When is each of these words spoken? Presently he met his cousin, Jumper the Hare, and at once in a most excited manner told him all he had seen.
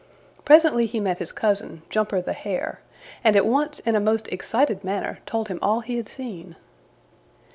Presently 0.43 0.87
he 0.87 0.99
met 0.99 1.19
his 1.19 1.31
cousin, 1.31 1.83
Jumper 1.87 2.21
the 2.23 2.33
Hare, 2.33 2.79
and 3.23 3.35
at 3.35 3.45
once 3.45 3.77
in 3.81 3.95
a 3.95 3.99
most 3.99 4.27
excited 4.29 4.83
manner 4.83 5.19
told 5.27 5.47
him 5.47 5.59
all 5.61 5.81
he 5.81 5.97
had 5.97 6.07
seen. 6.07 6.55